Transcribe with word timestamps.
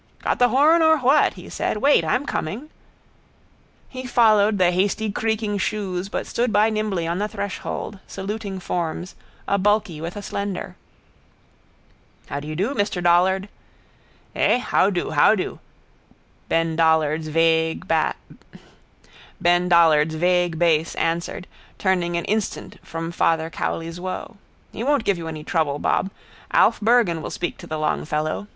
—Got 0.23 0.39
the 0.39 0.49
horn 0.49 0.81
or 0.81 0.97
what? 0.97 1.35
he 1.35 1.47
said. 1.47 1.77
Wait. 1.77 2.03
I'm 2.03 2.25
coming. 2.25 2.71
He 3.87 4.07
followed 4.07 4.57
the 4.57 4.71
hasty 4.71 5.11
creaking 5.11 5.59
shoes 5.59 6.09
but 6.09 6.25
stood 6.25 6.51
by 6.51 6.71
nimbly 6.71 7.07
by 7.07 7.13
the 7.13 7.27
threshold, 7.27 7.99
saluting 8.07 8.59
forms, 8.59 9.13
a 9.47 9.59
bulky 9.59 10.01
with 10.01 10.15
a 10.15 10.23
slender. 10.23 10.75
—How 12.29 12.39
do 12.39 12.47
you 12.47 12.55
do, 12.55 12.71
Mr 12.73 13.03
Dollard? 13.03 13.47
—Eh? 14.35 14.57
How 14.57 14.89
do? 14.89 15.11
How 15.11 15.35
do? 15.35 15.59
Ben 16.49 16.75
Dollard's 16.75 17.27
vague 17.27 17.85
bass 17.87 18.15
answered, 20.95 21.47
turning 21.77 22.17
an 22.17 22.25
instant 22.25 22.79
from 22.81 23.11
Father 23.11 23.51
Cowley's 23.51 23.99
woe. 23.99 24.37
He 24.71 24.83
won't 24.83 25.03
give 25.05 25.19
you 25.19 25.27
any 25.27 25.43
trouble, 25.43 25.77
Bob. 25.77 26.09
Alf 26.49 26.79
Bergan 26.79 27.21
will 27.21 27.29
speak 27.29 27.59
to 27.59 27.67
the 27.67 27.77
long 27.77 28.03
fellow. 28.05 28.47